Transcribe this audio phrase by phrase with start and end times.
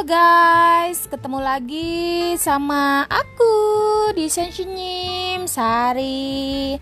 [0.00, 1.92] Halo guys, ketemu lagi
[2.40, 3.52] sama aku
[4.16, 6.72] di Sensinyim Sari.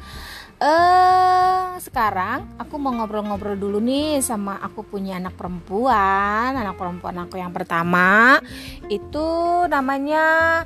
[0.54, 6.62] Eh, sekarang aku mau ngobrol-ngobrol dulu nih sama aku punya anak perempuan.
[6.62, 8.38] Anak perempuan aku yang pertama
[8.86, 9.26] itu
[9.66, 10.62] namanya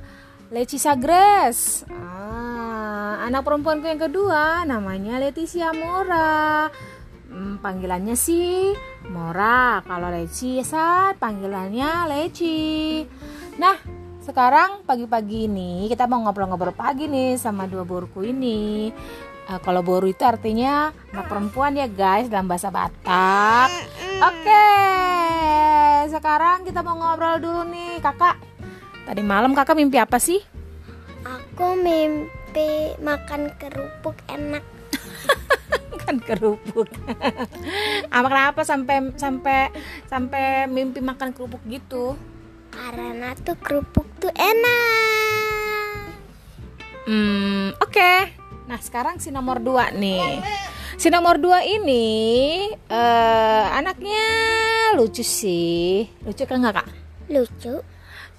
[0.53, 1.89] Leticia Grace.
[1.89, 6.69] Ah, anak perempuanku yang kedua namanya Leticia Mora.
[7.33, 8.77] Hmm, panggilannya sih
[9.09, 9.81] Mora.
[9.89, 13.01] Kalau Leci saat panggilannya Leci.
[13.57, 13.77] Nah,
[14.21, 18.93] sekarang pagi-pagi ini kita mau ngobrol-ngobrol pagi nih sama dua boruku ini.
[19.49, 23.69] Uh, kalau boru itu artinya anak perempuan ya guys dalam bahasa Batak.
[24.23, 24.71] Oke,
[26.15, 28.39] sekarang kita mau ngobrol dulu nih kakak.
[29.03, 30.39] Tadi malam kakak mimpi apa sih?
[31.27, 34.63] Aku mimpi makan kerupuk enak.
[36.13, 36.93] makan kerupuk.
[38.17, 39.73] Apa kenapa sampai sampai
[40.05, 42.21] sampai mimpi makan kerupuk gitu?
[42.69, 46.13] Karena tuh kerupuk tuh enak.
[47.09, 47.89] Hmm, oke.
[47.89, 48.37] Okay.
[48.69, 50.45] Nah, sekarang si nomor dua nih.
[51.01, 54.25] Si nomor dua ini uh, anaknya
[55.01, 56.05] lucu sih.
[56.29, 56.89] Lucu kan nggak kak?
[57.33, 57.81] Lucu.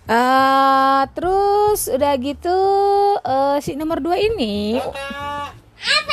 [0.04, 2.58] Uh, terus udah gitu
[3.18, 4.78] uh, si nomor dua ini.
[4.78, 6.13] Apa?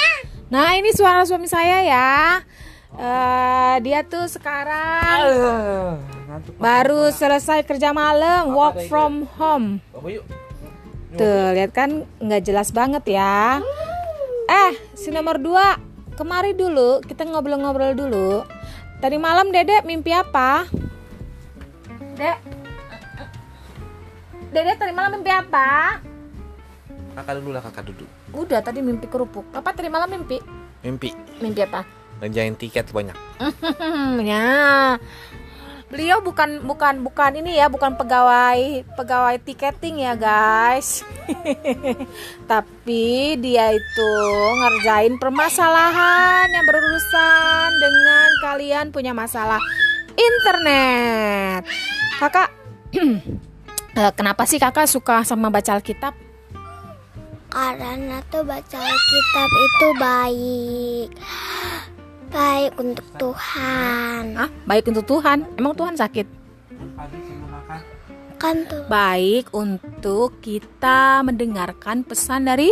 [0.50, 2.42] Nah ini suara suami saya ya.
[2.90, 5.30] Uh, dia tuh sekarang
[6.58, 9.78] baru selesai kerja malam, work from home.
[11.14, 13.62] Tuh lihat kan nggak jelas banget ya.
[14.50, 15.78] Eh si nomor dua
[16.18, 18.42] kemari dulu kita ngobrol-ngobrol dulu.
[18.98, 20.66] Tadi malam Dedek mimpi apa?
[22.18, 22.38] Dek.
[24.50, 26.02] Dedek tadi malam mimpi apa?
[27.20, 28.08] Kakak dulu lah kakak duduk.
[28.32, 29.44] Udah tadi mimpi kerupuk.
[29.52, 30.40] Papa tadi malam mimpi?
[30.80, 31.12] Mimpi.
[31.44, 31.84] Mimpi apa?
[32.24, 33.12] Ngejain tiket banyak.
[34.24, 34.96] ya.
[35.92, 41.04] Beliau bukan bukan bukan ini ya, bukan pegawai pegawai tiketing ya, guys.
[42.50, 44.12] Tapi dia itu
[44.56, 49.60] ngerjain permasalahan yang berurusan dengan kalian punya masalah
[50.16, 51.68] internet.
[52.16, 52.48] Kakak
[54.16, 56.29] kenapa sih Kakak suka sama baca Alkitab?
[57.50, 61.08] Karena tuh baca Alkitab itu baik.
[62.30, 64.38] Baik untuk Tuhan.
[64.38, 65.42] Ah baik untuk Tuhan?
[65.58, 66.26] Emang Tuhan sakit?
[68.40, 72.70] Kan tuh baik untuk kita mendengarkan pesan dari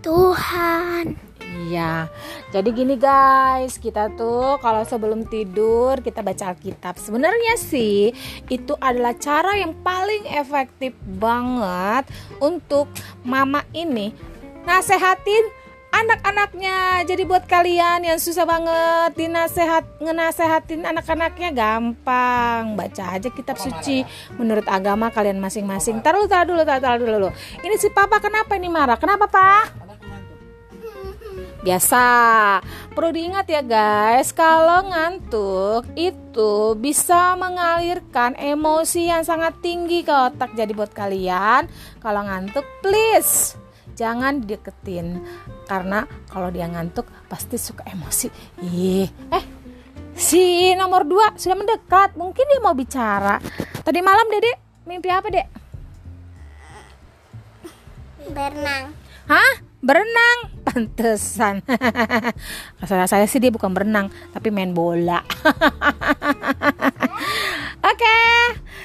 [0.00, 2.08] Tuhan Iya,
[2.48, 6.96] jadi gini guys, kita tuh kalau sebelum tidur kita baca Alkitab.
[6.96, 8.08] Sebenarnya sih
[8.48, 12.08] itu adalah cara yang paling efektif banget
[12.40, 12.88] untuk
[13.20, 14.16] mama ini
[14.64, 17.04] nasehatin anak-anaknya.
[17.04, 22.74] Jadi buat kalian yang susah banget dinasehat ngenasehatin anak-anaknya gampang.
[22.74, 24.02] Baca aja kitab suci
[24.40, 26.00] menurut agama kalian masing-masing.
[26.00, 27.28] Taruh taruh dulu, taruh, taruh dulu.
[27.60, 28.96] Ini si papa kenapa ini marah?
[28.96, 29.81] Kenapa, Pak?
[31.62, 32.06] Biasa,
[32.90, 40.58] perlu diingat ya guys, kalau ngantuk itu bisa mengalirkan emosi yang sangat tinggi ke otak.
[40.58, 41.70] Jadi buat kalian,
[42.02, 43.54] kalau ngantuk please
[43.94, 45.22] jangan deketin
[45.70, 48.26] karena kalau dia ngantuk pasti suka emosi.
[48.66, 49.44] Ih, eh
[50.18, 53.38] si nomor 2 sudah mendekat, mungkin dia mau bicara.
[53.86, 55.46] Tadi malam Dede mimpi apa, Dek?
[58.34, 58.90] Berenang.
[59.30, 59.70] Hah?
[59.82, 61.60] berenang pantesan.
[62.80, 65.20] Rasa saya sih dia bukan berenang tapi main bola.
[67.92, 68.18] Oke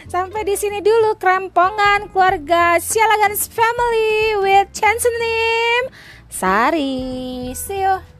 [0.07, 5.91] sampai di sini dulu kerempongan keluarga Sialagans Family with Chancenim
[6.27, 7.51] Sari.
[7.55, 8.16] See you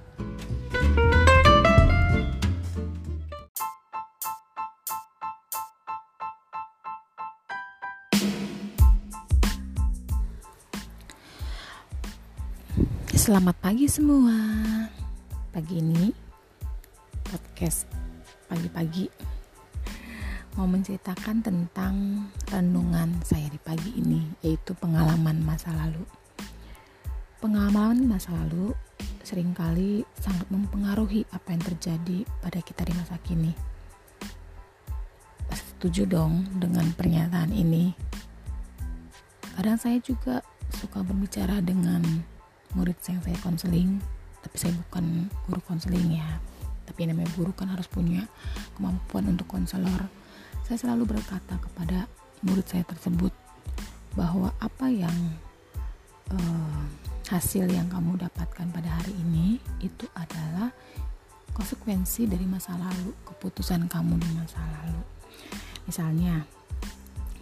[13.28, 14.32] Selamat pagi semua.
[15.52, 16.16] Pagi ini
[17.28, 17.84] podcast
[18.48, 19.12] pagi-pagi
[20.56, 26.08] mau menceritakan tentang renungan saya di pagi ini yaitu pengalaman masa lalu.
[27.44, 28.72] Pengalaman masa lalu
[29.28, 33.52] sering kali sangat mempengaruhi apa yang terjadi pada kita di masa kini.
[35.52, 37.92] Pasti setuju dong dengan pernyataan ini.
[39.60, 40.40] Kadang saya juga
[40.72, 42.37] suka berbicara dengan
[42.76, 44.02] murid yang saya konseling
[44.44, 46.40] tapi saya bukan guru konseling ya.
[46.88, 48.24] Tapi namanya guru kan harus punya
[48.80, 50.08] kemampuan untuk konselor.
[50.64, 52.08] Saya selalu berkata kepada
[52.48, 53.36] murid saya tersebut
[54.16, 55.14] bahwa apa yang
[56.32, 56.84] uh,
[57.28, 60.72] hasil yang kamu dapatkan pada hari ini itu adalah
[61.52, 65.04] konsekuensi dari masa lalu keputusan kamu di masa lalu.
[65.92, 66.48] Misalnya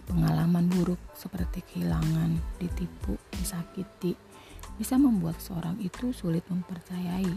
[0.06, 4.14] Pengalaman buruk seperti kehilangan, ditipu, disakiti
[4.76, 7.32] bisa membuat seorang itu sulit mempercayai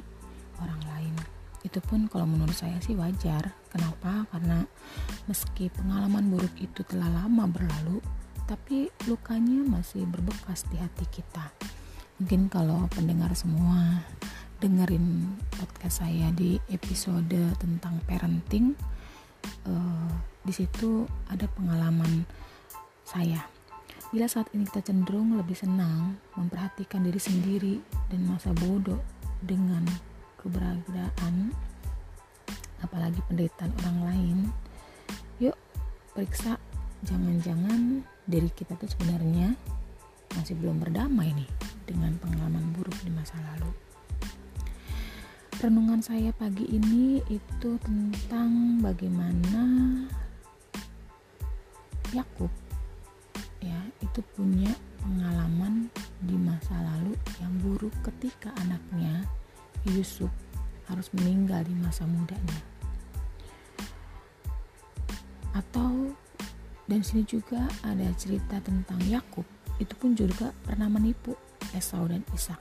[0.59, 1.15] orang lain.
[1.63, 3.51] Itu pun kalau menurut saya sih wajar.
[3.71, 4.27] Kenapa?
[4.31, 4.63] Karena
[5.27, 8.00] meski pengalaman buruk itu telah lama berlalu,
[8.47, 11.51] tapi lukanya masih berbekas di hati kita.
[12.19, 14.03] Mungkin kalau pendengar semua
[14.59, 18.75] dengerin podcast saya di episode tentang parenting,
[19.68, 20.12] uh,
[20.44, 22.27] di situ ada pengalaman
[23.07, 23.58] saya.
[24.09, 27.75] Bila saat ini kita cenderung lebih senang memperhatikan diri sendiri
[28.09, 28.97] dan masa bodoh
[29.38, 29.85] dengan
[30.41, 31.53] keberadaan
[32.81, 34.38] apalagi penderitaan orang lain,
[35.38, 35.53] yuk
[36.17, 36.57] periksa
[37.06, 39.53] jangan-jangan diri kita tuh sebenarnya
[40.33, 41.50] masih belum berdamai nih
[41.85, 43.69] dengan pengalaman buruk di masa lalu.
[45.61, 49.61] Renungan saya pagi ini itu tentang bagaimana
[52.09, 52.58] Yakub ya
[54.00, 55.88] itu punya pengalaman
[56.24, 59.24] di masa lalu yang buruk ketika anaknya
[59.88, 60.31] Yusuf
[60.88, 62.60] harus meninggal di masa mudanya.
[65.56, 66.16] Atau
[66.90, 69.46] dan sini juga ada cerita tentang Yakub.
[69.78, 71.38] Itu pun juga pernah menipu
[71.72, 72.60] Esau dan Ishak.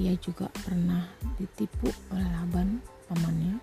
[0.00, 1.06] Ia juga pernah
[1.38, 3.62] ditipu oleh Laban pamannya.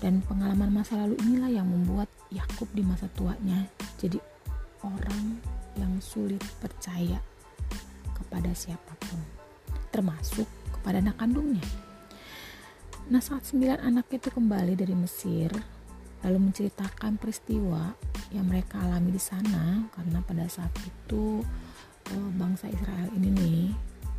[0.00, 3.68] Dan pengalaman masa lalu inilah yang membuat Yakub di masa tuanya
[4.00, 4.20] jadi
[4.84, 5.40] orang
[5.78, 7.18] yang sulit percaya
[8.14, 9.20] kepada siapa pun,
[9.90, 11.64] termasuk kepada anak kandungnya.
[13.10, 15.52] Nah, saat sembilan anak itu kembali dari Mesir,
[16.24, 17.92] lalu menceritakan peristiwa
[18.32, 21.44] yang mereka alami di sana, karena pada saat itu
[22.10, 23.62] eh, bangsa Israel ini nih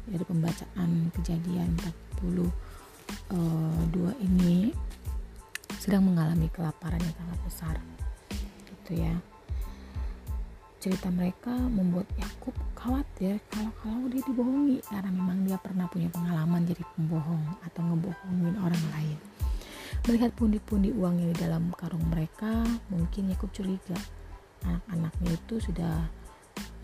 [0.06, 1.74] dari pembacaan kejadian
[2.22, 2.46] 42
[3.34, 4.70] eh, ini
[5.82, 7.76] sedang mengalami kelaparan yang sangat besar,
[8.70, 9.18] gitu ya
[10.86, 16.62] cerita mereka membuat Yakub khawatir kalau kalau dia dibohongi karena memang dia pernah punya pengalaman
[16.62, 19.18] jadi pembohong atau ngebohongin orang lain.
[20.06, 22.62] Melihat pundi-pundi uang yang di dalam karung mereka,
[22.94, 23.98] mungkin Yakub curiga
[24.62, 26.06] anak-anaknya itu sudah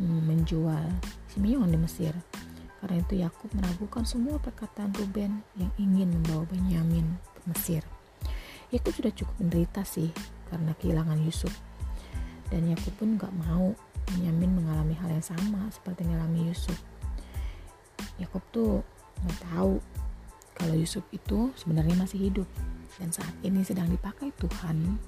[0.02, 0.82] mm, menjual
[1.30, 2.18] Simeon di Mesir.
[2.82, 7.06] Karena itu Yakub meragukan semua perkataan Ruben yang ingin membawa Benyamin
[7.38, 7.86] ke Mesir.
[8.74, 10.10] Yakub sudah cukup menderita sih
[10.50, 11.54] karena kehilangan Yusuf.
[12.50, 13.78] Dan Yakub pun gak mau
[14.18, 16.78] Benyamin mengalami hal yang sama seperti yang alami Yusuf.
[18.20, 18.84] Yakub tuh
[19.24, 19.74] nggak tahu
[20.58, 22.48] kalau Yusuf itu sebenarnya masih hidup
[23.00, 25.00] dan saat ini sedang dipakai Tuhan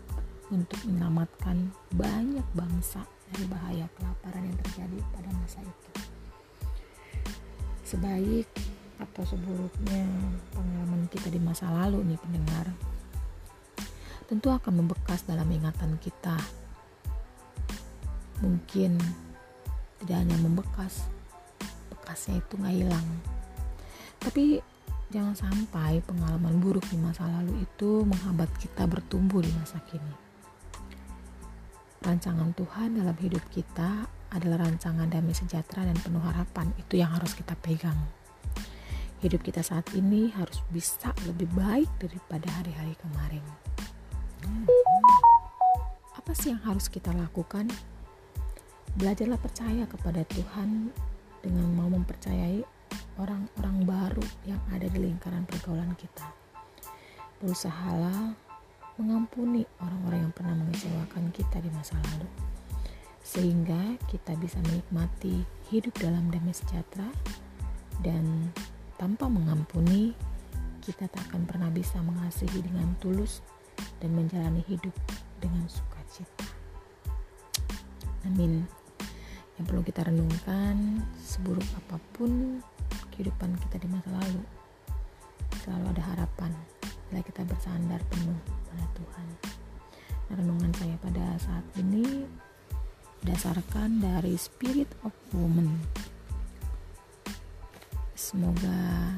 [0.50, 3.04] untuk menyelamatkan banyak bangsa
[3.34, 5.92] dari bahaya kelaparan yang terjadi pada masa itu.
[7.84, 8.50] Sebaik
[9.02, 10.06] atau seburuknya
[10.54, 12.70] pengalaman kita di masa lalu nih pendengar,
[14.30, 16.38] tentu akan membekas dalam ingatan kita
[18.44, 19.00] mungkin
[20.04, 21.08] tidak hanya membekas
[21.88, 23.08] bekasnya itu nggak hilang.
[24.20, 24.60] Tapi
[25.08, 30.16] jangan sampai pengalaman buruk di masa lalu itu menghambat kita bertumbuh di masa kini.
[32.04, 34.04] Rancangan Tuhan dalam hidup kita
[34.36, 36.68] adalah rancangan damai sejahtera dan penuh harapan.
[36.76, 37.96] Itu yang harus kita pegang.
[39.24, 43.46] Hidup kita saat ini harus bisa lebih baik daripada hari-hari kemarin.
[46.20, 47.72] Apa sih yang harus kita lakukan
[48.94, 50.94] Belajarlah percaya kepada Tuhan
[51.42, 52.62] dengan mau mempercayai
[53.18, 56.30] orang-orang baru yang ada di lingkaran pergaulan kita.
[57.42, 58.38] Berusahalah
[59.02, 62.30] mengampuni orang-orang yang pernah mengecewakan kita di masa lalu,
[63.26, 65.42] sehingga kita bisa menikmati
[65.74, 67.10] hidup dalam damai sejahtera
[68.06, 68.54] dan
[69.02, 70.14] tanpa mengampuni,
[70.86, 73.42] kita tak akan pernah bisa mengasihi dengan tulus
[73.98, 74.94] dan menjalani hidup
[75.42, 76.46] dengan sukacita.
[78.30, 78.83] Amin
[79.58, 82.62] yang perlu kita renungkan seburuk apa pun
[83.14, 84.42] kehidupan kita di masa lalu
[85.62, 86.52] selalu ada harapan.
[87.08, 89.28] Bila kita bersandar penuh pada Tuhan.
[90.28, 92.26] Nah, renungan saya pada saat ini
[93.22, 95.78] berdasarkan dari Spirit of Woman.
[98.18, 99.14] Semoga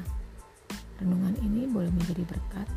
[1.00, 2.68] renungan ini boleh menjadi berkat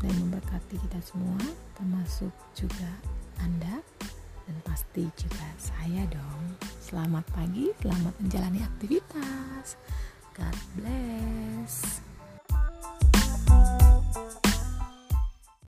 [0.00, 1.40] dan memberkati kita semua
[1.76, 2.90] termasuk juga
[3.44, 3.80] Anda
[4.44, 6.44] dan pasti juga saya dong.
[6.80, 9.80] Selamat pagi, selamat menjalani aktivitas.
[10.36, 12.03] God bless.